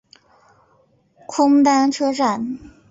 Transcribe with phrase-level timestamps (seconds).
[1.27, 2.57] 空丹车站。